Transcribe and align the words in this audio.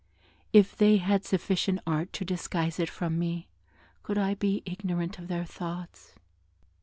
If 0.51 0.75
they 0.75 0.97
had 0.97 1.25
sufficient 1.25 1.79
art 1.85 2.11
to 2.13 2.25
disguise 2.25 2.79
it 2.79 2.89
from 2.89 3.19
me, 3.19 3.49
could 4.01 4.17
I 4.17 4.33
be 4.33 4.63
ignorant 4.65 5.19
of 5.19 5.27
their 5.27 5.45
thoughts? 5.45 6.15